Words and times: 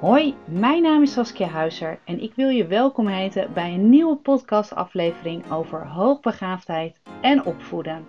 Hoi, 0.00 0.36
mijn 0.46 0.82
naam 0.82 1.02
is 1.02 1.12
Saskia 1.12 1.46
Huizer 1.46 2.00
en 2.04 2.20
ik 2.20 2.34
wil 2.34 2.48
je 2.48 2.66
welkom 2.66 3.08
heten 3.08 3.52
bij 3.52 3.74
een 3.74 3.90
nieuwe 3.90 4.16
podcastaflevering 4.16 5.50
over 5.50 5.86
hoogbegaafdheid 5.86 7.00
en 7.22 7.44
opvoeden. 7.44 8.06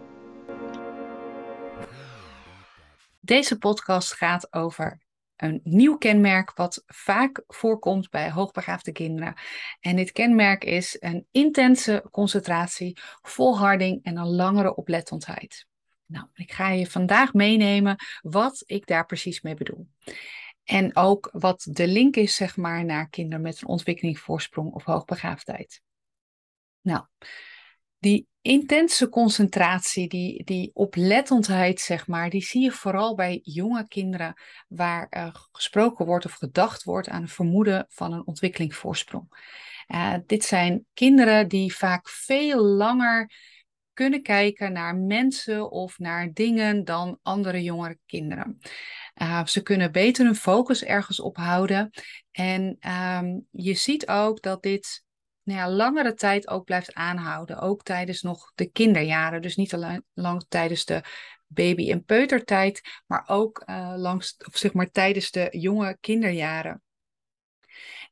Deze 3.19 3.57
podcast 3.57 4.13
gaat 4.13 4.53
over 4.53 5.01
een 5.35 5.61
nieuw 5.63 5.97
kenmerk 5.97 6.51
wat 6.55 6.83
vaak 6.85 7.43
voorkomt 7.47 8.09
bij 8.09 8.31
hoogbegaafde 8.31 8.91
kinderen. 8.91 9.33
En 9.79 9.95
dit 9.95 10.11
kenmerk 10.11 10.63
is 10.63 10.97
een 10.99 11.27
intense 11.31 12.05
concentratie, 12.11 12.97
volharding 13.21 14.03
en 14.03 14.17
een 14.17 14.35
langere 14.35 14.75
oplettendheid. 14.75 15.65
Nou, 16.05 16.25
ik 16.33 16.51
ga 16.51 16.69
je 16.69 16.87
vandaag 16.87 17.33
meenemen 17.33 17.95
wat 18.21 18.63
ik 18.65 18.87
daar 18.87 19.05
precies 19.05 19.41
mee 19.41 19.55
bedoel. 19.55 19.87
En 20.71 20.95
ook 20.95 21.29
wat 21.31 21.67
de 21.69 21.87
link 21.87 22.15
is, 22.15 22.35
zeg 22.35 22.57
maar, 22.57 22.85
naar 22.85 23.09
kinderen 23.09 23.41
met 23.41 23.61
een 23.61 23.67
ontwikkelingsvoorsprong 23.67 24.73
of 24.73 24.83
hoogbegaafdheid. 24.83 25.81
Nou, 26.81 27.05
die 27.97 28.27
intense 28.41 29.09
concentratie, 29.09 30.07
die, 30.07 30.43
die 30.43 30.71
oplettendheid, 30.73 31.79
zeg 31.79 32.07
maar, 32.07 32.29
die 32.29 32.43
zie 32.43 32.61
je 32.61 32.71
vooral 32.71 33.15
bij 33.15 33.39
jonge 33.43 33.87
kinderen 33.87 34.33
waar 34.67 35.07
uh, 35.09 35.27
gesproken 35.51 36.05
wordt 36.05 36.25
of 36.25 36.33
gedacht 36.33 36.83
wordt 36.83 37.09
aan 37.09 37.21
een 37.21 37.27
vermoeden 37.27 37.85
van 37.89 38.13
een 38.13 38.27
ontwikkelingsvoorsprong. 38.27 39.27
Uh, 39.87 40.13
dit 40.25 40.43
zijn 40.43 40.85
kinderen 40.93 41.47
die 41.47 41.75
vaak 41.75 42.09
veel 42.09 42.63
langer 42.63 43.31
kunnen 43.93 44.21
kijken 44.21 44.71
naar 44.73 44.95
mensen 44.95 45.71
of 45.71 45.99
naar 45.99 46.33
dingen 46.33 46.83
dan 46.83 47.19
andere 47.21 47.63
jongere 47.63 47.97
kinderen. 48.05 48.57
Uh, 49.21 49.45
ze 49.45 49.61
kunnen 49.61 49.91
beter 49.91 50.25
hun 50.25 50.35
focus 50.35 50.83
ergens 50.83 51.19
op 51.19 51.37
houden. 51.37 51.89
En 52.31 52.77
um, 52.89 53.47
je 53.51 53.73
ziet 53.73 54.07
ook 54.07 54.41
dat 54.41 54.61
dit 54.61 55.03
nou 55.43 55.59
ja, 55.59 55.69
langere 55.69 56.13
tijd 56.13 56.47
ook 56.47 56.65
blijft 56.65 56.93
aanhouden. 56.93 57.59
Ook 57.59 57.83
tijdens 57.83 58.21
nog 58.21 58.51
de 58.55 58.71
kinderjaren. 58.71 59.41
Dus 59.41 59.55
niet 59.55 59.73
alleen 59.73 60.03
lang 60.13 60.45
tijdens 60.47 60.85
de 60.85 61.03
baby- 61.47 61.91
en 61.91 62.03
peutertijd, 62.03 62.81
maar 63.07 63.23
ook 63.27 63.63
uh, 63.65 63.93
langs, 63.97 64.37
of 64.37 64.57
zeg 64.57 64.73
maar, 64.73 64.91
tijdens 64.91 65.31
de 65.31 65.47
jonge 65.51 65.97
kinderjaren. 65.99 66.81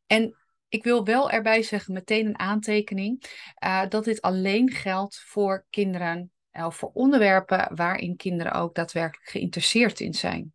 En 0.08 0.39
ik 0.70 0.84
wil 0.84 1.04
wel 1.04 1.30
erbij 1.30 1.64
zeggen, 1.64 1.94
meteen 1.94 2.26
een 2.26 2.40
aantekening, 2.40 3.24
uh, 3.64 3.84
dat 3.90 4.04
dit 4.04 4.22
alleen 4.22 4.72
geldt 4.72 5.20
voor 5.20 5.66
kinderen 5.70 6.32
of 6.52 6.76
voor 6.76 6.92
onderwerpen 6.94 7.76
waarin 7.76 8.16
kinderen 8.16 8.54
ook 8.54 8.76
daadwerkelijk 8.76 9.30
geïnteresseerd 9.30 10.00
in 10.00 10.14
zijn. 10.14 10.54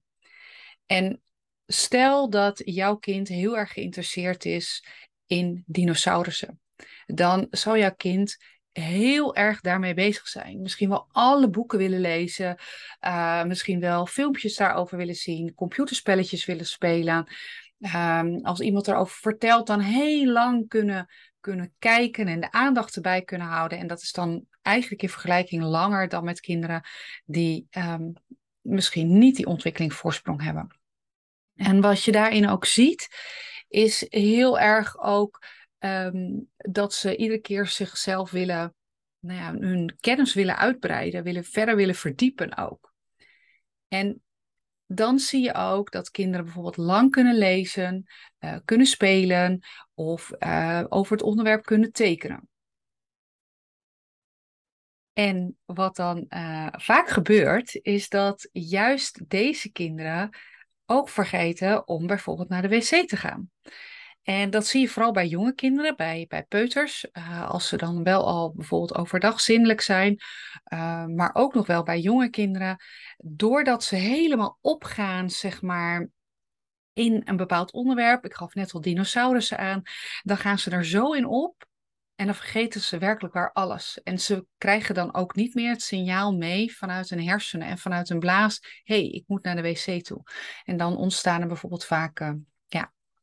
En 0.87 1.23
stel 1.67 2.31
dat 2.31 2.63
jouw 2.65 2.97
kind 2.97 3.29
heel 3.29 3.57
erg 3.57 3.73
geïnteresseerd 3.73 4.45
is 4.45 4.87
in 5.27 5.63
dinosaurussen, 5.67 6.61
dan 7.07 7.47
zou 7.51 7.79
jouw 7.79 7.95
kind 7.95 8.37
heel 8.73 9.35
erg 9.35 9.61
daarmee 9.61 9.95
bezig 9.95 10.29
zijn. 10.29 10.63
Misschien 10.63 10.89
wel 10.89 11.09
alle 11.13 11.51
boeken 11.51 11.79
willen 11.79 12.01
lezen, 12.01 12.59
uh, 13.01 13.45
misschien 13.45 13.81
wel 13.81 14.07
filmpjes 14.07 14.57
daarover 14.57 14.97
willen 14.97 15.15
zien, 15.15 15.55
computerspelletjes 15.55 16.45
willen 16.45 16.67
spelen. 16.67 17.27
Um, 17.95 18.45
als 18.45 18.61
iemand 18.61 18.89
erover 18.89 19.17
vertelt, 19.17 19.67
dan 19.67 19.81
heel 19.81 20.27
lang 20.27 20.69
kunnen, 20.69 21.09
kunnen 21.41 21.75
kijken 21.79 22.27
en 22.27 22.41
de 22.41 22.51
aandacht 22.53 22.97
erbij 22.97 23.23
kunnen 23.23 23.47
houden. 23.47 23.79
En 23.79 23.87
dat 23.87 24.01
is 24.01 24.13
dan 24.13 24.47
eigenlijk 24.63 25.03
in 25.03 25.09
vergelijking 25.09 25.63
langer 25.63 26.09
dan 26.09 26.25
met 26.25 26.41
kinderen 26.41 26.83
die 27.25 27.67
um, 27.71 28.13
misschien 28.61 29.19
niet 29.19 29.37
die 29.37 29.47
ontwikkelingsvoorsprong 29.47 30.43
hebben. 30.43 30.79
En 31.55 31.81
wat 31.81 32.05
je 32.05 32.13
daarin 32.13 32.49
ook 32.49 32.65
ziet, 32.65 33.09
is 33.69 34.07
heel 34.09 34.59
erg 34.59 34.99
ook 35.03 35.47
um, 35.79 36.51
dat 36.57 36.95
ze 36.95 37.17
iedere 37.17 37.41
keer 37.41 37.67
zichzelf 37.67 38.31
willen, 38.31 38.75
nou 39.19 39.39
ja, 39.39 39.67
hun 39.67 39.97
kennis 40.01 40.35
willen 40.35 40.57
uitbreiden, 40.57 41.23
willen, 41.23 41.45
verder 41.45 41.77
willen 41.77 41.95
verdiepen 41.95 42.57
ook. 42.57 42.93
En 43.89 44.23
dan 44.87 45.19
zie 45.19 45.43
je 45.43 45.55
ook 45.55 45.91
dat 45.91 46.11
kinderen 46.11 46.45
bijvoorbeeld 46.45 46.77
lang 46.77 47.11
kunnen 47.11 47.37
lezen, 47.37 48.05
uh, 48.41 48.57
kunnen 48.65 48.87
spelen 48.87 49.61
of 49.95 50.31
uh, 50.39 50.85
over 50.89 51.13
het 51.13 51.23
onderwerp 51.23 51.65
kunnen 51.65 51.93
tekenen. 51.93 52.49
En 55.13 55.59
wat 55.65 55.97
dan 55.97 56.27
uh, 56.29 56.69
vaak 56.71 57.09
gebeurt, 57.09 57.79
is 57.83 58.09
dat 58.09 58.49
juist 58.53 59.31
deze 59.31 59.73
kinderen 59.73 60.37
ook 60.87 61.09
vergeten 61.09 61.89
om 61.89 62.07
bijvoorbeeld 62.07 62.49
naar 62.49 62.63
de 62.63 62.69
wc 62.69 63.09
te 63.09 63.17
gaan. 63.17 63.51
En 64.25 64.51
dat 64.51 64.67
zie 64.67 64.81
je 64.81 64.89
vooral 64.89 65.13
bij 65.13 65.27
jonge 65.27 65.55
kinderen, 65.55 65.97
bij, 65.97 66.25
bij 66.29 66.45
peuters, 66.45 67.07
uh, 67.13 67.51
als 67.51 67.69
ze 67.69 67.77
dan 67.77 68.03
wel 68.03 68.27
al 68.27 68.53
bijvoorbeeld 68.53 68.95
overdag 68.95 69.41
zindelijk 69.41 69.81
zijn, 69.81 70.17
uh, 70.73 71.05
maar 71.07 71.31
ook 71.35 71.55
nog 71.55 71.67
wel 71.67 71.83
bij 71.83 72.01
jonge 72.01 72.29
kinderen, 72.29 72.77
doordat 73.17 73.85
ze 73.85 73.97
helemaal 73.97 74.59
opgaan, 74.61 75.31
zeg 75.31 75.63
maar, 75.63 76.09
in 76.93 77.23
een 77.25 77.37
bepaald 77.37 77.73
onderwerp. 77.73 78.25
Ik 78.25 78.35
gaf 78.35 78.55
net 78.55 78.73
al 78.73 78.81
dinosaurussen 78.81 79.59
aan, 79.59 79.83
dan 80.23 80.37
gaan 80.37 80.59
ze 80.59 80.71
er 80.71 80.85
zo 80.85 81.13
in 81.13 81.27
op 81.27 81.67
en 82.15 82.27
dan 82.27 82.35
vergeten 82.35 82.81
ze 82.81 82.99
werkelijk 82.99 83.35
waar 83.35 83.53
alles. 83.53 84.03
En 84.03 84.21
ze 84.21 84.47
krijgen 84.59 84.95
dan 84.95 85.15
ook 85.15 85.35
niet 85.35 85.55
meer 85.55 85.71
het 85.71 85.83
signaal 85.83 86.37
mee 86.37 86.77
vanuit 86.77 87.11
hun 87.11 87.25
hersenen 87.25 87.69
en 87.69 87.79
vanuit 87.79 88.09
hun 88.09 88.19
blaas. 88.19 88.81
Hey, 88.85 89.09
ik 89.09 89.25
moet 89.27 89.43
naar 89.43 89.57
de 89.57 89.63
wc 89.63 90.05
toe. 90.05 90.23
En 90.65 90.77
dan 90.77 90.97
ontstaan 90.97 91.41
er 91.41 91.47
bijvoorbeeld 91.47 91.85
vaak 91.85 92.19
ja, 92.19 92.37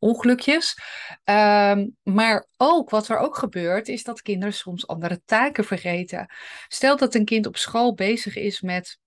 ongelukjes. 0.01 0.77
Um, 1.23 1.97
maar 2.03 2.47
ook 2.57 2.89
wat 2.89 3.07
er 3.07 3.17
ook 3.17 3.37
gebeurt, 3.37 3.87
is 3.87 4.03
dat 4.03 4.21
kinderen 4.21 4.53
soms 4.53 4.87
andere 4.87 5.21
taken 5.25 5.63
vergeten. 5.63 6.33
Stel 6.67 6.97
dat 6.97 7.15
een 7.15 7.25
kind 7.25 7.45
op 7.45 7.57
school 7.57 7.93
bezig 7.93 8.35
is 8.35 8.61
met 8.61 8.99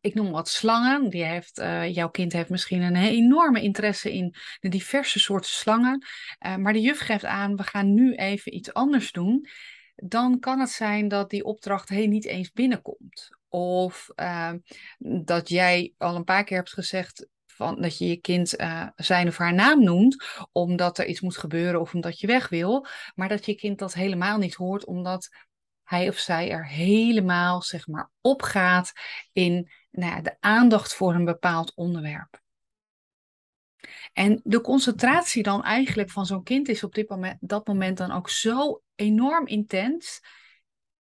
ik 0.00 0.14
noem 0.14 0.30
wat 0.30 0.48
slangen. 0.48 1.08
Die 1.08 1.24
heeft, 1.24 1.58
uh, 1.58 1.94
jouw 1.94 2.08
kind 2.08 2.32
heeft 2.32 2.50
misschien 2.50 2.82
een 2.82 2.96
enorme 2.96 3.62
interesse 3.62 4.12
in 4.12 4.34
de 4.60 4.68
diverse 4.68 5.18
soorten 5.18 5.50
slangen. 5.50 6.06
Uh, 6.46 6.56
maar 6.56 6.72
de 6.72 6.80
juf 6.80 6.98
geeft 6.98 7.24
aan, 7.24 7.56
we 7.56 7.62
gaan 7.62 7.94
nu 7.94 8.14
even 8.14 8.54
iets 8.54 8.72
anders 8.72 9.12
doen. 9.12 9.48
Dan 9.94 10.38
kan 10.38 10.60
het 10.60 10.70
zijn 10.70 11.08
dat 11.08 11.30
die 11.30 11.44
opdracht 11.44 11.90
niet 11.90 12.26
eens 12.26 12.52
binnenkomt. 12.52 13.38
Of 13.48 14.08
uh, 14.16 14.52
dat 14.98 15.48
jij 15.48 15.94
al 15.98 16.16
een 16.16 16.24
paar 16.24 16.44
keer 16.44 16.56
hebt 16.56 16.72
gezegd, 16.72 17.26
dat 17.60 17.98
je 17.98 18.06
je 18.06 18.16
kind 18.16 18.60
uh, 18.60 18.86
zijn 18.96 19.28
of 19.28 19.36
haar 19.36 19.54
naam 19.54 19.84
noemt, 19.84 20.24
omdat 20.52 20.98
er 20.98 21.06
iets 21.06 21.20
moet 21.20 21.36
gebeuren 21.36 21.80
of 21.80 21.94
omdat 21.94 22.20
je 22.20 22.26
weg 22.26 22.48
wil, 22.48 22.86
maar 23.14 23.28
dat 23.28 23.46
je 23.46 23.54
kind 23.54 23.78
dat 23.78 23.94
helemaal 23.94 24.38
niet 24.38 24.54
hoort, 24.54 24.84
omdat 24.84 25.28
hij 25.82 26.08
of 26.08 26.18
zij 26.18 26.50
er 26.50 26.66
helemaal 26.66 27.62
zeg 27.62 27.86
maar 27.86 28.10
opgaat 28.20 28.92
in 29.32 29.70
nou 29.90 30.12
ja, 30.12 30.20
de 30.20 30.36
aandacht 30.40 30.94
voor 30.94 31.14
een 31.14 31.24
bepaald 31.24 31.74
onderwerp. 31.74 32.40
En 34.12 34.40
de 34.44 34.60
concentratie 34.60 35.42
dan 35.42 35.64
eigenlijk 35.64 36.10
van 36.10 36.26
zo'n 36.26 36.42
kind 36.42 36.68
is 36.68 36.84
op 36.84 36.94
dit 36.94 37.08
moment, 37.08 37.36
dat 37.40 37.66
moment 37.66 37.96
dan 37.96 38.10
ook 38.10 38.28
zo 38.28 38.82
enorm 38.94 39.46
intens. 39.46 40.20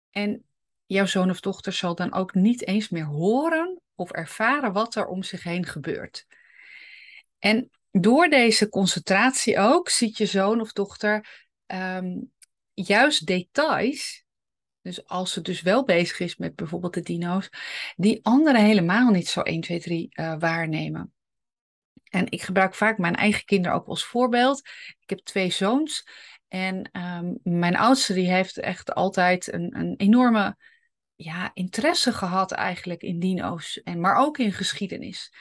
En 0.10 0.46
jouw 0.86 1.06
zoon 1.06 1.30
of 1.30 1.40
dochter 1.40 1.74
zal 1.74 1.96
dan 1.96 2.14
ook 2.14 2.34
niet 2.34 2.68
eens 2.68 2.90
meer 2.90 3.06
horen 3.06 3.82
of 3.96 4.12
ervaren 4.12 4.74
wat 4.74 4.96
er 4.96 5.06
om 5.06 5.24
zich 5.24 5.44
heen 5.44 5.66
gebeurt. 5.66 6.28
En 7.48 7.70
door 7.92 8.30
deze 8.30 8.70
concentratie 8.70 9.60
ook 9.60 9.90
ziet 9.90 10.18
je 10.18 10.26
zoon 10.26 10.62
of 10.62 10.74
dochter 10.74 11.46
um, 11.68 12.32
juist 12.74 13.26
details 13.26 14.26
dus 14.88 15.08
als 15.08 15.34
ze 15.34 15.42
dus 15.42 15.62
wel 15.62 15.84
bezig 15.84 16.20
is 16.20 16.38
met 16.38 16.56
bijvoorbeeld 16.56 16.94
de 16.94 17.02
dino's, 17.02 17.50
die 17.96 18.20
anderen 18.24 18.66
helemaal 18.66 19.12
niet 19.12 19.28
zo 19.28 19.42
1, 19.42 19.62
2, 19.62 19.80
3 19.80 20.10
uh, 20.12 20.36
waarnemen. 20.40 21.14
En 22.04 22.32
ik 22.32 22.42
gebruik 22.42 22.76
vaak 22.76 22.98
mijn 22.98 23.16
eigen 23.16 23.46
kinderen 23.46 23.78
ook 23.78 23.88
als 23.88 24.06
voorbeeld. 24.06 24.68
Ik 25.00 25.10
heb 25.10 25.20
twee 25.20 25.50
zoons. 25.50 26.08
En 26.48 26.90
um, 26.92 27.40
mijn 27.44 27.76
oudste 27.76 28.14
die 28.14 28.32
heeft 28.32 28.58
echt 28.58 28.94
altijd 28.94 29.54
een, 29.54 29.78
een 29.80 29.94
enorme 29.98 30.58
ja, 31.16 31.52
interesse 31.54 32.14
gehad 32.14 32.52
eigenlijk 32.52 33.02
in 33.02 33.20
dino's. 33.20 33.82
En, 33.84 34.00
maar 34.00 34.16
ook 34.16 34.38
in 34.38 34.52
geschiedenis. 34.52 35.32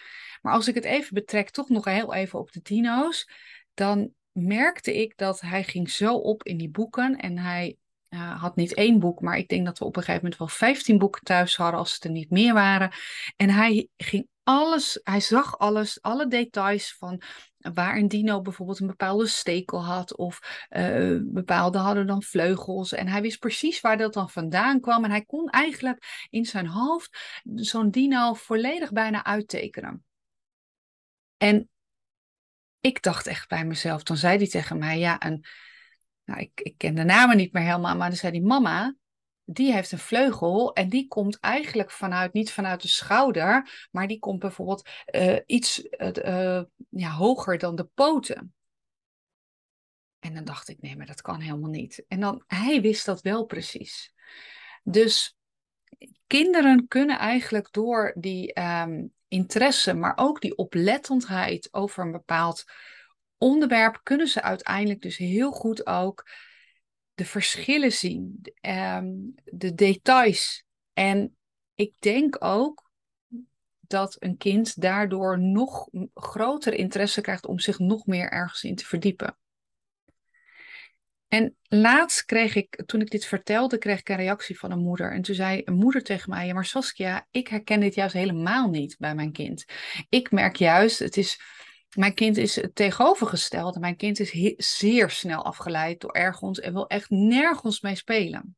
Maar 0.46 0.54
als 0.54 0.68
ik 0.68 0.74
het 0.74 0.84
even 0.84 1.14
betrek, 1.14 1.50
toch 1.50 1.68
nog 1.68 1.84
heel 1.84 2.14
even 2.14 2.38
op 2.38 2.52
de 2.52 2.60
dino's. 2.62 3.28
Dan 3.74 4.10
merkte 4.32 5.00
ik 5.00 5.16
dat 5.16 5.40
hij 5.40 5.64
ging 5.64 5.90
zo 5.90 6.14
op 6.14 6.42
in 6.42 6.56
die 6.56 6.70
boeken. 6.70 7.16
En 7.16 7.38
hij 7.38 7.76
uh, 8.10 8.40
had 8.40 8.56
niet 8.56 8.74
één 8.74 8.98
boek, 8.98 9.20
maar 9.20 9.38
ik 9.38 9.48
denk 9.48 9.66
dat 9.66 9.78
we 9.78 9.84
op 9.84 9.96
een 9.96 10.02
gegeven 10.02 10.22
moment 10.22 10.38
wel 10.40 10.48
15 10.48 10.98
boeken 10.98 11.22
thuis 11.22 11.56
hadden 11.56 11.80
als 11.80 11.94
het 11.94 12.04
er 12.04 12.10
niet 12.10 12.30
meer 12.30 12.54
waren. 12.54 12.92
En 13.36 13.50
hij 13.50 13.88
ging 13.96 14.28
alles, 14.42 15.00
hij 15.02 15.20
zag 15.20 15.58
alles, 15.58 16.02
alle 16.02 16.28
details 16.28 16.96
van 16.98 17.22
waar 17.74 17.96
een 17.96 18.08
dino 18.08 18.40
bijvoorbeeld 18.40 18.80
een 18.80 18.86
bepaalde 18.86 19.26
stekel 19.26 19.84
had 19.84 20.16
of 20.16 20.66
uh, 20.70 21.20
bepaalde 21.22 21.78
hadden 21.78 22.06
dan 22.06 22.22
vleugels. 22.22 22.92
En 22.92 23.08
hij 23.08 23.20
wist 23.22 23.38
precies 23.38 23.80
waar 23.80 23.96
dat 23.96 24.12
dan 24.12 24.30
vandaan 24.30 24.80
kwam. 24.80 25.04
En 25.04 25.10
hij 25.10 25.24
kon 25.24 25.48
eigenlijk 25.48 26.26
in 26.30 26.44
zijn 26.44 26.66
hoofd 26.66 27.40
zo'n 27.54 27.90
dino 27.90 28.34
volledig 28.34 28.92
bijna 28.92 29.24
uittekenen. 29.24 30.04
En 31.36 31.70
ik 32.80 33.02
dacht 33.02 33.26
echt 33.26 33.48
bij 33.48 33.64
mezelf, 33.64 34.02
dan 34.02 34.16
zei 34.16 34.36
hij 34.36 34.48
tegen 34.48 34.78
mij, 34.78 34.98
ja, 34.98 35.24
een, 35.26 35.44
nou, 36.24 36.40
ik, 36.40 36.60
ik 36.60 36.78
ken 36.78 36.94
de 36.94 37.04
namen 37.04 37.36
niet 37.36 37.52
meer 37.52 37.62
helemaal, 37.62 37.96
maar 37.96 38.08
dan 38.08 38.18
zei 38.18 38.32
die 38.32 38.42
mama, 38.42 38.96
die 39.44 39.72
heeft 39.72 39.92
een 39.92 39.98
vleugel 39.98 40.72
en 40.72 40.88
die 40.88 41.08
komt 41.08 41.38
eigenlijk 41.40 41.90
vanuit, 41.90 42.32
niet 42.32 42.52
vanuit 42.52 42.82
de 42.82 42.88
schouder, 42.88 43.88
maar 43.90 44.06
die 44.06 44.18
komt 44.18 44.38
bijvoorbeeld 44.38 44.88
uh, 45.14 45.38
iets 45.46 45.88
uh, 45.98 46.62
ja, 46.88 47.10
hoger 47.10 47.58
dan 47.58 47.76
de 47.76 47.84
poten. 47.84 48.54
En 50.18 50.34
dan 50.34 50.44
dacht 50.44 50.68
ik, 50.68 50.80
nee, 50.80 50.96
maar 50.96 51.06
dat 51.06 51.20
kan 51.20 51.40
helemaal 51.40 51.70
niet. 51.70 52.04
En 52.08 52.20
dan, 52.20 52.42
hij 52.46 52.80
wist 52.80 53.06
dat 53.06 53.20
wel 53.20 53.44
precies. 53.44 54.14
Dus 54.82 55.36
kinderen 56.26 56.88
kunnen 56.88 57.18
eigenlijk 57.18 57.72
door 57.72 58.14
die 58.18 58.60
um, 58.60 59.14
interesse, 59.28 59.94
maar 59.94 60.12
ook 60.16 60.40
die 60.40 60.56
oplettendheid 60.56 61.68
over 61.70 62.04
een 62.04 62.12
bepaald 62.12 62.64
onderwerp, 63.38 64.00
kunnen 64.02 64.28
ze 64.28 64.42
uiteindelijk 64.42 65.02
dus 65.02 65.16
heel 65.16 65.50
goed 65.50 65.86
ook 65.86 66.28
de 67.14 67.24
verschillen 67.24 67.92
zien, 67.92 68.52
um, 68.60 69.34
de 69.44 69.74
details. 69.74 70.64
En 70.92 71.36
ik 71.74 71.94
denk 71.98 72.44
ook 72.44 72.90
dat 73.80 74.16
een 74.18 74.36
kind 74.36 74.80
daardoor 74.80 75.40
nog 75.40 75.88
groter 76.14 76.74
interesse 76.74 77.20
krijgt 77.20 77.46
om 77.46 77.58
zich 77.58 77.78
nog 77.78 78.06
meer 78.06 78.30
ergens 78.30 78.62
in 78.62 78.74
te 78.74 78.84
verdiepen. 78.84 79.38
En 81.28 81.56
laatst 81.62 82.24
kreeg 82.24 82.54
ik, 82.54 82.82
toen 82.86 83.00
ik 83.00 83.10
dit 83.10 83.24
vertelde, 83.24 83.78
kreeg 83.78 83.98
ik 83.98 84.08
een 84.08 84.16
reactie 84.16 84.58
van 84.58 84.70
een 84.70 84.78
moeder. 84.78 85.12
En 85.12 85.22
toen 85.22 85.34
zei 85.34 85.62
een 85.64 85.74
moeder 85.74 86.02
tegen 86.02 86.30
mij, 86.30 86.46
ja 86.46 86.54
maar 86.54 86.64
Saskia, 86.64 87.26
ik 87.30 87.48
herken 87.48 87.80
dit 87.80 87.94
juist 87.94 88.14
helemaal 88.14 88.68
niet 88.68 88.96
bij 88.98 89.14
mijn 89.14 89.32
kind. 89.32 89.64
Ik 90.08 90.30
merk 90.30 90.56
juist, 90.56 90.98
het 90.98 91.16
is, 91.16 91.40
mijn 91.94 92.14
kind 92.14 92.36
is 92.36 92.56
het. 92.56 93.78
Mijn 93.78 93.96
kind 93.96 94.20
is 94.20 94.78
zeer 94.78 95.10
snel 95.10 95.44
afgeleid 95.44 96.00
door 96.00 96.12
ergens 96.12 96.60
en 96.60 96.72
wil 96.72 96.86
echt 96.86 97.10
nergens 97.10 97.80
mee 97.80 97.94
spelen. 97.94 98.56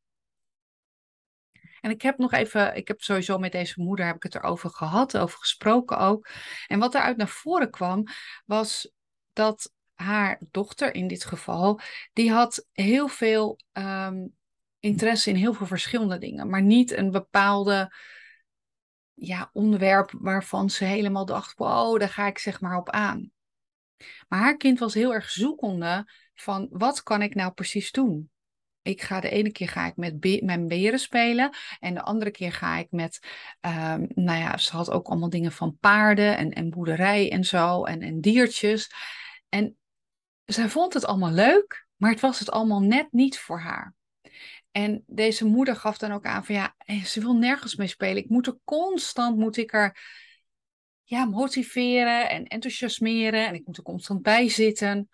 En 1.80 1.90
ik 1.90 2.02
heb 2.02 2.18
nog 2.18 2.32
even, 2.32 2.76
ik 2.76 2.88
heb 2.88 3.02
sowieso 3.02 3.38
met 3.38 3.52
deze 3.52 3.80
moeder 3.80 4.06
heb 4.06 4.16
ik 4.16 4.22
het 4.22 4.34
erover 4.34 4.70
gehad, 4.70 5.16
over 5.16 5.38
gesproken 5.38 5.98
ook. 5.98 6.28
En 6.66 6.78
wat 6.78 6.94
eruit 6.94 7.16
naar 7.16 7.28
voren 7.28 7.70
kwam, 7.70 8.06
was 8.46 8.92
dat 9.32 9.72
haar 10.00 10.40
dochter 10.50 10.94
in 10.94 11.08
dit 11.08 11.24
geval, 11.24 11.80
die 12.12 12.30
had 12.30 12.66
heel 12.72 13.08
veel 13.08 13.58
ehm, 13.72 14.26
interesse 14.80 15.30
in 15.30 15.36
heel 15.36 15.52
veel 15.54 15.66
verschillende 15.66 16.18
dingen, 16.18 16.48
maar 16.48 16.62
niet 16.62 16.92
een 16.92 17.10
bepaalde 17.10 17.92
ja, 19.14 19.50
onderwerp 19.52 20.12
waarvan 20.18 20.70
ze 20.70 20.84
helemaal 20.84 21.26
dacht, 21.26 21.58
wow, 21.58 21.98
daar 21.98 22.08
ga 22.08 22.26
ik 22.26 22.38
zeg 22.38 22.60
maar 22.60 22.76
op 22.76 22.90
aan. 22.90 23.30
Maar 24.28 24.40
haar 24.40 24.56
kind 24.56 24.78
was 24.78 24.94
heel 24.94 25.14
erg 25.14 25.30
zoekende 25.30 26.10
van 26.34 26.68
wat 26.70 27.02
kan 27.02 27.22
ik 27.22 27.34
nou 27.34 27.52
precies 27.52 27.92
doen? 27.92 28.30
Ik 28.82 29.02
ga 29.02 29.20
de 29.20 29.28
ene 29.30 29.52
keer 29.52 29.68
ga 29.68 29.86
ik 29.86 29.96
met 29.96 30.42
mijn 30.42 30.68
beren 30.68 30.98
spelen. 30.98 31.50
En 31.80 31.94
de 31.94 32.02
andere 32.02 32.30
keer 32.30 32.52
ga 32.52 32.76
ik 32.76 32.86
met, 32.90 33.18
um, 33.60 34.06
nou 34.14 34.38
ja, 34.38 34.56
ze 34.56 34.76
had 34.76 34.90
ook 34.90 35.06
allemaal 35.06 35.30
dingen 35.30 35.52
van 35.52 35.76
paarden 35.80 36.36
en, 36.36 36.52
en 36.52 36.70
boerderij 36.70 37.30
en 37.30 37.44
zo. 37.44 37.84
En, 37.84 38.02
en 38.02 38.20
diertjes. 38.20 38.90
En 39.48 39.77
zij 40.52 40.68
vond 40.68 40.94
het 40.94 41.04
allemaal 41.04 41.30
leuk, 41.30 41.86
maar 41.96 42.10
het 42.10 42.20
was 42.20 42.38
het 42.38 42.50
allemaal 42.50 42.80
net 42.80 43.12
niet 43.12 43.38
voor 43.38 43.60
haar. 43.60 43.94
En 44.70 45.04
deze 45.06 45.44
moeder 45.44 45.76
gaf 45.76 45.98
dan 45.98 46.12
ook 46.12 46.24
aan 46.24 46.44
van 46.44 46.54
ja, 46.54 46.74
eh, 46.78 47.04
ze 47.04 47.20
wil 47.20 47.34
nergens 47.34 47.76
mee 47.76 47.86
spelen. 47.86 48.22
Ik 48.22 48.28
moet 48.28 48.46
er 48.46 48.58
constant, 48.64 49.36
moet 49.36 49.56
ik 49.56 49.72
er 49.72 49.98
ja, 51.02 51.24
motiveren 51.24 52.28
en 52.30 52.44
enthousiasmeren. 52.44 53.46
En 53.46 53.54
ik 53.54 53.66
moet 53.66 53.76
er 53.76 53.82
constant 53.82 54.22
bij 54.22 54.48
zitten. 54.48 55.08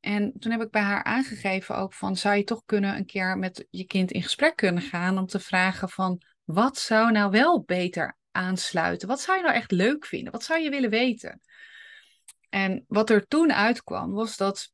En 0.00 0.32
toen 0.38 0.52
heb 0.52 0.62
ik 0.62 0.70
bij 0.70 0.82
haar 0.82 1.04
aangegeven 1.04 1.76
ook 1.76 1.94
van, 1.94 2.16
zou 2.16 2.36
je 2.36 2.44
toch 2.44 2.62
kunnen 2.64 2.96
een 2.96 3.06
keer 3.06 3.38
met 3.38 3.66
je 3.70 3.84
kind 3.84 4.10
in 4.10 4.22
gesprek 4.22 4.56
kunnen 4.56 4.82
gaan 4.82 5.18
om 5.18 5.26
te 5.26 5.40
vragen 5.40 5.88
van, 5.88 6.22
wat 6.44 6.78
zou 6.78 7.12
nou 7.12 7.30
wel 7.30 7.62
beter 7.62 8.16
aansluiten? 8.30 9.08
Wat 9.08 9.20
zou 9.20 9.36
je 9.36 9.44
nou 9.44 9.54
echt 9.54 9.70
leuk 9.70 10.06
vinden? 10.06 10.32
Wat 10.32 10.44
zou 10.44 10.60
je 10.60 10.70
willen 10.70 10.90
weten? 10.90 11.40
En 12.50 12.84
wat 12.88 13.10
er 13.10 13.26
toen 13.26 13.52
uitkwam, 13.52 14.12
was 14.12 14.36
dat 14.36 14.72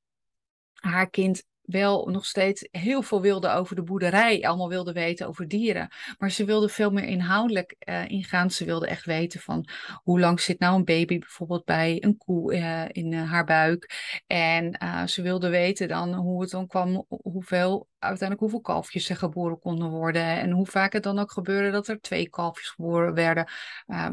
haar 0.72 1.10
kind 1.10 1.44
wel 1.66 2.08
nog 2.10 2.26
steeds 2.26 2.68
heel 2.70 3.02
veel 3.02 3.20
wilde 3.20 3.48
over 3.48 3.76
de 3.76 3.82
boerderij, 3.82 4.42
allemaal 4.42 4.68
wilde 4.68 4.92
weten 4.92 5.26
over 5.26 5.48
dieren. 5.48 5.88
Maar 6.18 6.30
ze 6.30 6.44
wilde 6.44 6.68
veel 6.68 6.90
meer 6.90 7.04
inhoudelijk 7.04 7.76
uh, 7.88 8.08
ingaan. 8.08 8.50
Ze 8.50 8.64
wilde 8.64 8.86
echt 8.86 9.04
weten 9.04 9.40
van 9.40 9.68
hoe 10.02 10.20
lang 10.20 10.40
zit 10.40 10.58
nou 10.58 10.76
een 10.76 10.84
baby 10.84 11.18
bijvoorbeeld 11.18 11.64
bij 11.64 11.96
een 12.04 12.16
koe 12.16 12.54
uh, 12.54 12.84
in 12.88 13.12
uh, 13.12 13.30
haar 13.30 13.44
buik. 13.44 13.94
En 14.26 14.78
ze 15.06 15.22
wilde 15.22 15.48
weten 15.48 15.88
dan 15.88 16.14
hoe 16.14 16.40
het 16.40 16.50
dan 16.50 16.66
kwam, 16.66 17.06
hoeveel 17.08 17.88
uiteindelijk 17.98 18.40
hoeveel 18.40 18.60
kalfjes 18.74 19.08
er 19.08 19.16
geboren 19.16 19.58
konden 19.58 19.90
worden. 19.90 20.22
En 20.22 20.50
hoe 20.50 20.66
vaak 20.66 20.92
het 20.92 21.02
dan 21.02 21.18
ook 21.18 21.32
gebeurde 21.32 21.70
dat 21.70 21.88
er 21.88 22.00
twee 22.00 22.28
kalfjes 22.28 22.68
geboren 22.68 23.14
werden. 23.14 23.48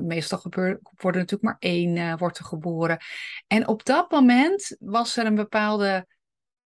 meestal 0.02 0.42
wordt 0.42 0.78
er 1.02 1.12
natuurlijk 1.12 1.42
maar 1.42 1.56
één 1.60 2.18
wordt 2.18 2.38
er 2.38 2.46
geboren. 2.46 2.98
En 3.48 3.68
op 3.68 3.86
dat 3.86 4.12
moment 4.12 4.76
was 4.80 5.18
er 5.18 5.26
een 5.26 5.36
bepaalde 5.36 6.08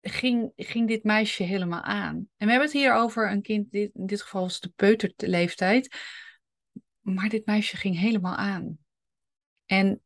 ging, 0.10 0.52
ging 0.56 0.88
dit 0.88 1.04
meisje 1.04 1.44
helemaal 1.44 1.82
aan. 1.82 2.16
En 2.16 2.46
we 2.46 2.50
hebben 2.50 2.62
het 2.62 2.72
hier 2.72 2.94
over 2.94 3.32
een 3.32 3.42
kind, 3.42 3.72
dit, 3.72 3.92
in 3.94 4.06
dit 4.06 4.22
geval 4.22 4.42
was 4.42 4.60
de 4.60 4.72
peuterleeftijd. 4.76 5.96
Maar 7.00 7.30
dit 7.30 7.46
meisje 7.46 7.78
ging 7.78 8.00
helemaal 8.00 8.36
aan. 8.36 8.78
En 9.66 10.02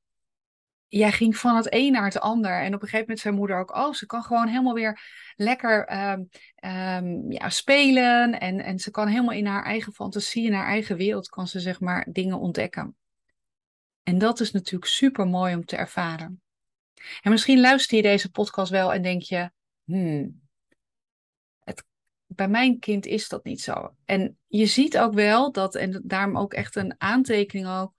jij 0.88 1.12
ging 1.12 1.38
van 1.38 1.56
het 1.56 1.68
een 1.74 1.92
naar 1.92 2.04
het 2.04 2.20
ander. 2.20 2.52
En 2.52 2.68
op 2.68 2.82
een 2.82 2.88
gegeven 2.88 3.00
moment 3.00 3.20
zei 3.20 3.36
moeder 3.36 3.60
ook, 3.60 3.76
oh, 3.76 3.94
ze 3.94 4.06
kan 4.06 4.24
gewoon 4.24 4.48
helemaal 4.48 4.74
weer 4.74 5.02
lekker 5.36 5.86
ehm, 5.86 6.24
ehm, 6.56 7.32
ja, 7.32 7.50
spelen. 7.50 8.40
En, 8.40 8.60
en 8.60 8.80
ze 8.80 8.92
kan 8.92 9.08
helemaal 9.08 9.36
in 9.36 9.46
haar 9.46 9.64
eigen 9.64 9.94
fantasie, 9.94 10.46
in 10.46 10.54
haar 10.54 10.68
eigen 10.68 10.98
wereld, 10.98 11.30
kan 11.30 11.48
ze 11.48 11.60
zeg 11.60 11.80
maar 11.80 12.08
dingen 12.12 12.40
ontdekken. 12.40 12.96
En 14.04 14.18
dat 14.18 14.40
is 14.40 14.52
natuurlijk 14.52 14.92
super 14.92 15.28
mooi 15.28 15.56
om 15.56 15.66
te 15.66 15.76
ervaren. 15.76 16.42
En 17.22 17.32
misschien 17.32 17.60
luister 17.60 17.98
je 17.98 18.04
deze 18.04 18.32
podcast 18.32 18.72
wel 18.72 18.94
en 18.94 19.02
denk 19.02 19.22
je, 19.22 19.52
hmm, 19.90 20.42
het, 21.60 21.84
bij 22.26 22.48
mijn 22.48 22.80
kind 22.80 23.06
is 23.06 23.28
dat 23.28 23.44
niet 23.44 23.62
zo. 23.62 23.96
En 24.06 24.38
je 24.48 24.66
ziet 24.66 24.98
ook 24.98 25.14
wel 25.14 25.52
dat, 25.52 25.76
en 25.76 26.02
daarom 26.06 26.38
ook 26.38 26.54
echt 26.54 26.76
een 26.76 26.96
aantekening 26.98 27.68
ook 27.68 27.94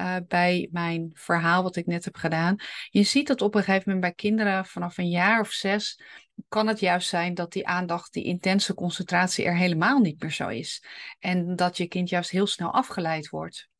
uh, 0.00 0.16
bij 0.28 0.68
mijn 0.72 1.10
verhaal 1.14 1.62
wat 1.62 1.76
ik 1.76 1.86
net 1.86 2.04
heb 2.04 2.16
gedaan. 2.16 2.56
Je 2.90 3.02
ziet 3.02 3.26
dat 3.26 3.42
op 3.42 3.54
een 3.54 3.62
gegeven 3.62 3.82
moment 3.92 4.00
bij 4.00 4.30
kinderen 4.30 4.66
vanaf 4.66 4.98
een 4.98 5.08
jaar 5.08 5.40
of 5.40 5.50
zes 5.50 6.00
kan 6.48 6.66
het 6.66 6.80
juist 6.80 7.08
zijn 7.08 7.34
dat 7.34 7.52
die 7.52 7.66
aandacht, 7.66 8.12
die 8.12 8.24
intense 8.24 8.74
concentratie 8.74 9.44
er 9.44 9.56
helemaal 9.56 9.98
niet 9.98 10.20
meer 10.22 10.32
zo 10.32 10.48
is. 10.48 10.84
En 11.18 11.56
dat 11.56 11.76
je 11.76 11.86
kind 11.86 12.08
juist 12.08 12.30
heel 12.30 12.46
snel 12.46 12.72
afgeleid 12.72 13.28
wordt. 13.28 13.70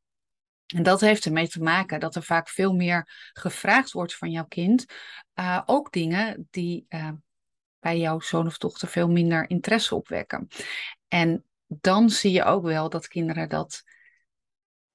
En 0.66 0.82
dat 0.82 1.00
heeft 1.00 1.24
ermee 1.24 1.48
te 1.48 1.62
maken 1.62 2.00
dat 2.00 2.14
er 2.14 2.22
vaak 2.22 2.48
veel 2.48 2.72
meer 2.72 3.30
gevraagd 3.32 3.92
wordt 3.92 4.16
van 4.16 4.30
jouw 4.30 4.46
kind. 4.46 4.84
Uh, 5.34 5.62
ook 5.66 5.92
dingen 5.92 6.48
die 6.50 6.86
uh, 6.88 7.10
bij 7.82 7.98
jouw 7.98 8.20
zoon 8.20 8.46
of 8.46 8.58
dochter 8.58 8.88
veel 8.88 9.08
minder 9.08 9.50
interesse 9.50 9.94
opwekken. 9.94 10.48
En 11.08 11.44
dan 11.66 12.10
zie 12.10 12.32
je 12.32 12.44
ook 12.44 12.62
wel 12.62 12.88
dat 12.88 13.08
kinderen 13.08 13.48
dat. 13.48 13.82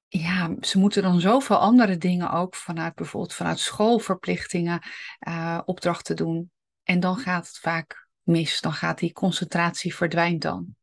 Ja, 0.08 0.56
ze 0.62 0.80
moeten 0.80 1.02
dan 1.02 1.20
zoveel 1.20 1.58
andere 1.58 1.98
dingen 1.98 2.32
ook 2.32 2.56
vanuit 2.56 2.96
bijvoorbeeld 2.96 3.34
vanuit 3.34 3.60
schoolverplichtingen 3.60 4.82
uh, 5.28 5.62
opdrachten 5.66 6.16
doen. 6.16 6.52
En 6.84 7.00
dan 7.00 7.18
gaat 7.18 7.48
het 7.48 7.58
vaak 7.58 8.08
mis. 8.22 8.62
Dan 8.62 8.74
gaat 8.74 9.00
die 9.00 9.14
concentratie 9.14 9.96
verdwijnt 9.96 10.42
dan. 10.42 10.76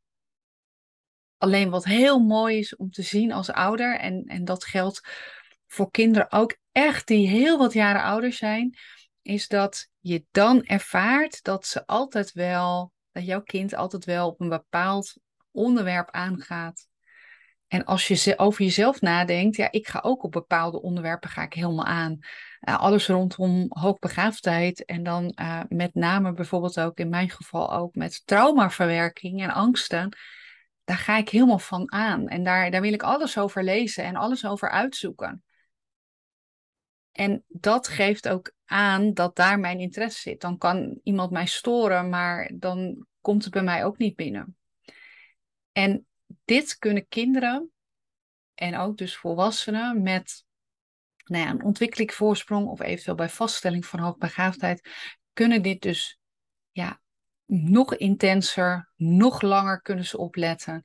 Alleen 1.39 1.71
wat 1.71 1.85
heel 1.85 2.19
mooi 2.19 2.59
is 2.59 2.77
om 2.77 2.91
te 2.91 3.03
zien 3.03 3.33
als 3.33 3.51
ouder, 3.51 3.99
en, 3.99 4.25
en 4.27 4.45
dat 4.45 4.65
geldt 4.65 5.09
voor 5.67 5.91
kinderen 5.91 6.33
ook 6.33 6.57
echt 6.73 7.07
die 7.07 7.29
heel 7.29 7.59
wat 7.59 7.73
jaren 7.73 8.03
ouder 8.03 8.33
zijn, 8.33 8.77
is 9.25 9.49
dat 9.49 9.89
je 9.99 10.25
dan 10.31 10.65
ervaart 10.65 11.43
dat 11.43 11.67
ze 11.67 11.87
altijd 11.87 12.33
wel, 12.33 12.93
dat 13.13 13.27
jouw 13.27 13.43
kind 13.43 13.75
altijd 13.75 14.05
wel 14.05 14.29
op 14.29 14.41
een 14.41 14.49
bepaald 14.49 15.17
onderwerp 15.51 16.11
aangaat. 16.11 16.87
En 17.69 17.85
als 17.85 18.07
je 18.07 18.39
over 18.39 18.65
jezelf 18.65 19.01
nadenkt, 19.01 19.57
ja, 19.57 19.69
ik 19.71 19.89
ga 19.89 20.01
ook 20.03 20.23
op 20.23 20.33
bepaalde 20.33 20.83
onderwerpen 20.83 21.31
ga 21.31 21.43
ik 21.43 21.53
helemaal 21.53 21.85
aan. 21.85 22.19
Uh, 22.69 22.81
alles 22.81 23.07
rondom 23.07 23.67
hoogbegaafdheid 23.69 24.85
en 24.85 25.03
dan 25.03 25.33
uh, 25.41 25.61
met 25.69 25.95
name 25.95 26.33
bijvoorbeeld 26.33 26.81
ook 26.81 26.99
in 26.99 27.09
mijn 27.09 27.31
geval 27.31 27.73
ook 27.73 27.95
met 27.95 28.23
traumaverwerking 28.25 29.43
en 29.43 29.51
angsten. 29.51 30.17
Daar 30.85 30.97
ga 30.97 31.17
ik 31.17 31.29
helemaal 31.29 31.59
van 31.59 31.93
aan. 31.93 32.29
En 32.29 32.45
daar, 32.45 32.71
daar 32.71 32.81
wil 32.81 32.93
ik 32.93 33.03
alles 33.03 33.39
over 33.39 33.65
lezen 33.65 34.05
en 34.05 34.17
alles 34.17 34.47
over 34.47 34.71
uitzoeken. 34.71 35.44
En 37.15 37.45
dat 37.49 37.89
geeft 37.89 38.29
ook 38.29 38.53
aan 38.65 39.13
dat 39.13 39.37
daar 39.37 39.59
mijn 39.59 39.81
interesse 39.81 40.21
zit. 40.21 40.41
Dan 40.41 40.59
kan 40.59 41.01
iemand 41.03 41.31
mij 41.31 41.47
storen, 41.47 42.09
maar 42.09 42.51
dan 42.55 43.07
komt 43.21 43.45
het 43.45 43.53
bij 43.53 43.63
mij 43.63 43.85
ook 43.85 43.99
niet 43.99 44.17
binnen. 44.17 44.57
En 45.73 46.07
dit 46.45 46.79
kunnen 46.79 47.09
kinderen 47.09 47.71
en 48.55 48.77
ook 48.77 48.97
dus 48.97 49.17
volwassenen 49.17 50.03
met 50.03 50.45
nou 51.25 51.45
ja, 51.45 51.51
een 51.51 51.65
ontwikkelingsvoorsprong 51.65 52.67
of 52.67 52.81
eventueel 52.81 53.17
bij 53.17 53.29
vaststelling 53.29 53.87
van 53.87 53.99
hoogbegaafdheid, 53.99 54.89
kunnen 55.33 55.63
dit 55.63 55.83
dus 55.83 56.19
ja, 56.71 57.01
nog 57.47 57.97
intenser, 57.97 58.93
nog 58.97 59.41
langer 59.41 59.83
kunnen 59.83 60.05
ze 60.05 60.19
opletten. 60.19 60.83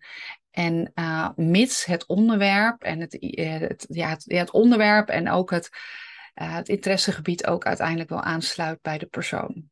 En 0.51 0.91
uh, 0.95 1.29
mits 1.35 1.85
het 1.85 2.05
onderwerp 2.05 2.83
en 2.83 3.07
eh, 3.07 3.59
het, 3.59 3.85
ja, 3.89 4.17
het 4.25 4.51
onderwerp 4.51 5.09
en 5.09 5.29
ook 5.29 5.51
het, 5.51 5.69
uh, 6.41 6.53
het 6.55 6.69
interessegebied 6.69 7.45
ook 7.45 7.65
uiteindelijk 7.65 8.09
wel 8.09 8.21
aansluit 8.21 8.81
bij 8.81 8.97
de 8.97 9.05
persoon. 9.05 9.69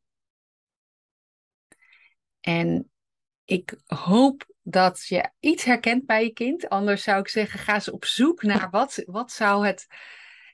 En 2.40 2.90
ik 3.44 3.78
hoop 3.86 4.46
dat 4.62 5.06
je 5.06 5.30
iets 5.40 5.64
herkent 5.64 6.06
bij 6.06 6.24
je 6.24 6.32
kind. 6.32 6.68
Anders 6.68 7.02
zou 7.02 7.20
ik 7.20 7.28
zeggen, 7.28 7.58
ga 7.58 7.74
eens 7.74 7.90
op 7.90 8.04
zoek 8.04 8.42
naar 8.42 8.70
wat, 8.70 9.02
wat 9.06 9.32
zou 9.32 9.66
het, 9.66 9.86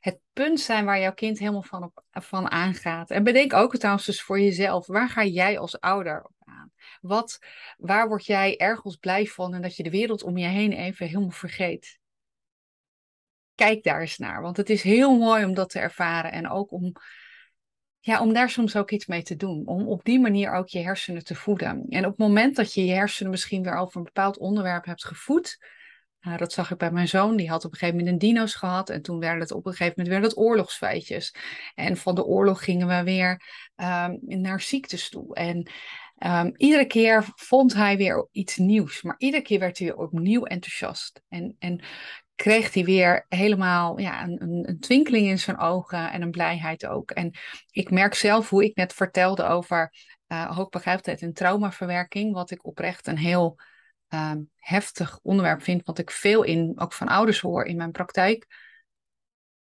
het 0.01 0.19
punt 0.33 0.61
zijn 0.61 0.85
waar 0.85 1.01
jouw 1.01 1.15
kind 1.15 1.39
helemaal 1.39 1.63
van, 1.63 1.83
op, 1.83 2.05
van 2.11 2.51
aangaat. 2.51 3.11
En 3.11 3.25
bedenk 3.25 3.53
ook 3.53 3.77
trouwens 3.77 4.07
dus 4.07 4.23
voor 4.23 4.41
jezelf, 4.41 4.87
waar 4.87 5.09
ga 5.09 5.25
jij 5.25 5.59
als 5.59 5.81
ouder 5.81 6.25
op 6.25 6.35
aan? 6.39 6.73
Wat, 7.01 7.39
waar 7.77 8.09
word 8.09 8.27
jij 8.27 8.57
ergens 8.57 8.97
blij 8.97 9.27
van 9.27 9.55
en 9.55 9.63
dat 9.63 9.77
je 9.77 9.83
de 9.83 9.91
wereld 9.91 10.23
om 10.23 10.37
je 10.37 10.47
heen 10.47 10.73
even 10.73 11.07
helemaal 11.07 11.31
vergeet? 11.31 11.99
Kijk 13.55 13.83
daar 13.83 14.01
eens 14.01 14.19
naar, 14.19 14.43
want 14.43 14.57
het 14.57 14.71
is 14.71 14.83
heel 14.83 15.19
mooi 15.19 15.45
om 15.45 15.55
dat 15.55 15.71
te 15.71 15.79
ervaren 15.79 16.33
en 16.33 16.51
ook 16.51 16.73
om 16.73 16.93
ja, 18.05 18.21
om 18.21 18.33
daar 18.33 18.51
soms 18.51 18.77
ook 18.77 18.91
iets 18.91 19.07
mee 19.07 19.23
te 19.23 19.37
doen. 19.37 19.67
Om 19.67 19.89
op 19.89 20.05
die 20.05 20.21
manier 20.21 20.53
ook 20.53 20.69
je 20.69 20.79
hersenen 20.79 21.25
te 21.25 21.35
voeden. 21.35 21.87
En 21.89 22.05
op 22.05 22.11
het 22.11 22.19
moment 22.19 22.57
dat 22.57 22.75
je 22.75 22.85
je 22.85 22.93
hersenen 22.93 23.31
misschien 23.31 23.63
weer 23.63 23.77
over 23.77 23.97
een 23.97 24.05
bepaald 24.05 24.39
onderwerp 24.39 24.85
hebt 24.85 25.05
gevoed. 25.05 25.59
Uh, 26.21 26.39
dat 26.39 26.53
zag 26.53 26.71
ik 26.71 26.79
bij 26.79 26.91
mijn 26.91 27.09
zoon, 27.09 27.37
die 27.37 27.49
had 27.49 27.65
op 27.65 27.73
een 27.73 27.79
gegeven 27.79 27.99
moment 27.99 28.15
een 28.23 28.29
dino's 28.29 28.55
gehad. 28.55 28.91
En 28.91 29.03
toen 29.03 29.19
werden 29.19 29.41
het 29.41 29.53
op 29.53 29.67
een 29.67 29.73
gegeven 29.73 29.95
moment 29.97 30.15
weer 30.15 30.25
het 30.29 30.37
oorlogsfeitjes. 30.37 31.35
En 31.75 31.97
van 31.97 32.15
de 32.15 32.25
oorlog 32.25 32.65
gingen 32.65 32.89
we 32.89 33.03
weer 33.03 33.43
um, 33.77 34.19
naar 34.21 34.61
ziektes 34.61 35.09
toe. 35.09 35.35
En 35.35 35.71
um, 36.19 36.53
iedere 36.57 36.87
keer 36.87 37.25
vond 37.35 37.75
hij 37.75 37.97
weer 37.97 38.29
iets 38.33 38.57
nieuws. 38.57 39.03
Maar 39.03 39.15
iedere 39.19 39.43
keer 39.43 39.59
werd 39.59 39.79
hij 39.79 39.87
weer 39.87 39.97
opnieuw 39.97 40.45
enthousiast. 40.45 41.23
En, 41.29 41.57
en 41.59 41.85
kreeg 42.35 42.75
hij 42.75 42.85
weer 42.85 43.27
helemaal 43.29 43.99
ja, 43.99 44.23
een, 44.23 44.43
een, 44.43 44.69
een, 44.69 44.81
twinkeling 44.81 45.27
in 45.27 45.39
zijn 45.39 45.59
ogen 45.59 46.11
en 46.11 46.23
een 46.23 46.31
blijheid 46.31 46.87
ook. 46.87 47.11
En 47.11 47.31
ik 47.71 47.91
merk 47.91 48.15
zelf 48.15 48.51
hoe 48.51 48.65
ik 48.65 48.77
net 48.77 48.93
vertelde 48.93 49.45
over 49.45 49.93
uh, 50.29 50.65
en 51.05 51.33
traumaverwerking, 51.33 52.33
wat 52.33 52.51
ik 52.51 52.67
oprecht 52.67 53.07
een 53.07 53.19
heel 53.19 53.59
uh, 54.09 54.33
heftig 54.57 55.19
onderwerp 55.23 55.63
vind, 55.63 55.85
wat 55.85 55.99
ik 55.99 56.11
veel 56.11 56.43
in, 56.43 56.73
ook 56.77 56.93
van 56.93 57.09
ouders 57.09 57.41
hoor 57.41 57.65
in 57.65 57.77
mijn 57.77 57.91
praktijk. 57.91 58.47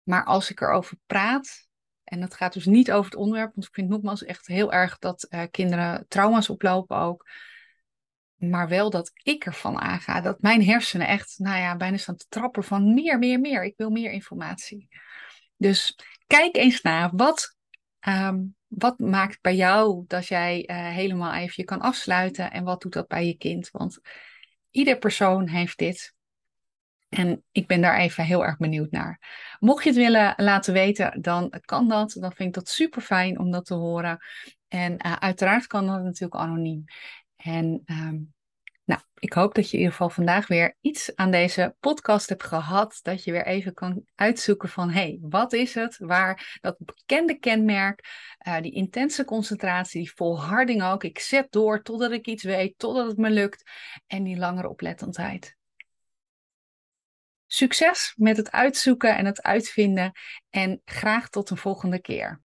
Maar 0.03 0.25
als 0.25 0.51
ik 0.51 0.61
erover 0.61 0.97
praat, 1.07 1.69
en 2.05 2.21
dat 2.21 2.35
gaat 2.35 2.53
dus 2.53 2.67
niet 2.67 2.93
over 2.93 3.11
het 3.11 3.21
onderwerp, 3.21 3.55
want 3.55 3.67
ik 3.67 3.75
vind 3.75 3.89
nogmaals 3.89 4.25
echt 4.25 4.47
heel 4.47 4.73
erg 4.73 4.99
dat 4.99 5.27
uh, 5.31 5.43
kinderen 5.51 6.05
trauma's 6.09 6.49
oplopen 6.49 6.97
ook 6.97 7.29
maar 8.51 8.69
wel 8.69 8.91
dat 8.91 9.11
ik 9.23 9.45
ervan 9.45 9.81
aanga. 9.81 10.21
Dat 10.21 10.41
mijn 10.41 10.65
hersenen 10.65 11.07
echt, 11.07 11.39
nou 11.39 11.59
ja, 11.59 11.77
bijna 11.77 11.97
staan 11.97 12.17
te 12.17 12.27
trappen 12.29 12.65
van 12.65 12.95
meer, 12.95 13.19
meer, 13.19 13.41
meer. 13.41 13.65
Ik 13.65 13.75
wil 13.77 13.91
meer 13.91 14.11
informatie. 14.11 14.89
Dus 15.57 15.99
kijk 16.27 16.57
eens 16.57 16.83
naar 16.83 17.11
wat, 17.13 17.57
um, 18.09 18.57
wat 18.67 18.99
maakt 18.99 19.41
bij 19.41 19.55
jou 19.55 20.05
dat 20.07 20.27
jij 20.27 20.69
uh, 20.71 20.89
helemaal 20.89 21.33
even 21.33 21.55
je 21.57 21.65
kan 21.65 21.81
afsluiten 21.81 22.51
en 22.51 22.65
wat 22.65 22.83
doet 22.83 22.93
dat 22.93 23.09
bij 23.09 23.27
je 23.27 23.37
kind? 23.37 23.71
Want 23.71 24.01
ieder 24.71 24.99
persoon 24.99 25.49
heeft 25.49 25.79
dit. 25.79 26.15
En 27.09 27.45
ik 27.53 27.67
ben 27.67 27.81
daar 27.81 27.99
even 27.99 28.25
heel 28.25 28.45
erg 28.45 28.57
benieuwd 28.57 28.91
naar. 28.91 29.21
Mocht 29.61 29.83
je 29.83 29.89
het 29.89 29.99
willen 29.99 30.35
laten 30.37 30.73
weten, 30.73 31.23
dan 31.23 31.53
kan 31.65 31.89
dat. 31.89 32.17
Dan 32.21 32.33
vind 32.33 32.49
ik 32.49 32.55
dat 32.55 32.69
super 32.69 33.03
fijn 33.03 33.39
om 33.39 33.51
dat 33.51 33.65
te 33.65 33.75
horen. 33.75 34.19
En 34.69 35.07
uh, 35.07 35.13
uiteraard 35.13 35.67
kan 35.67 35.87
dat 35.87 36.03
natuurlijk 36.03 36.41
anoniem. 36.41 36.85
En 37.37 37.83
um, 37.87 38.34
nou, 38.85 39.01
ik 39.15 39.33
hoop 39.33 39.55
dat 39.55 39.65
je 39.65 39.73
in 39.73 39.79
ieder 39.79 39.93
geval 39.93 40.11
vandaag 40.11 40.47
weer 40.47 40.77
iets 40.81 41.17
aan 41.17 41.31
deze 41.31 41.77
podcast 41.81 42.29
hebt 42.29 42.43
gehad. 42.43 42.99
Dat 43.03 43.25
je 43.25 43.33
weer 43.33 43.47
even 43.47 43.75
kan 43.75 44.05
uitzoeken 44.15 44.69
van, 44.69 44.91
hé, 44.91 45.01
hey, 45.01 45.19
wat 45.21 45.53
is 45.53 45.75
het 45.75 45.99
waar 45.99 46.59
dat 46.61 46.77
bekende 46.79 47.39
kenmerk, 47.39 48.05
uh, 48.47 48.61
die 48.61 48.73
intense 48.73 49.25
concentratie, 49.25 50.01
die 50.01 50.13
volharding 50.15 50.83
ook. 50.83 51.05
Ik 51.05 51.19
zet 51.19 51.53
door 51.53 51.83
totdat 51.83 52.11
ik 52.11 52.27
iets 52.27 52.43
weet, 52.43 52.79
totdat 52.79 53.07
het 53.07 53.17
me 53.17 53.31
lukt. 53.31 53.71
En 54.07 54.23
die 54.23 54.37
langere 54.37 54.69
oplettendheid. 54.69 55.57
Succes 57.47 58.15
met 58.17 58.37
het 58.37 58.51
uitzoeken 58.51 59.17
en 59.17 59.25
het 59.25 59.43
uitvinden. 59.43 60.13
En 60.51 60.81
graag 60.85 61.29
tot 61.29 61.51
een 61.51 61.57
volgende 61.57 62.01
keer. 62.01 62.44